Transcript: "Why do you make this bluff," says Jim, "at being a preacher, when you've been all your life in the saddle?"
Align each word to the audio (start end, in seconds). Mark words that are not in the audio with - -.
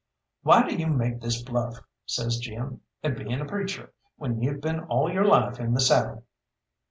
"Why 0.41 0.67
do 0.67 0.75
you 0.75 0.87
make 0.87 1.21
this 1.21 1.43
bluff," 1.43 1.79
says 2.07 2.37
Jim, 2.39 2.81
"at 3.03 3.15
being 3.15 3.39
a 3.39 3.45
preacher, 3.45 3.93
when 4.15 4.41
you've 4.41 4.59
been 4.59 4.79
all 4.85 5.11
your 5.13 5.25
life 5.25 5.59
in 5.59 5.75
the 5.75 5.79
saddle?" 5.79 6.23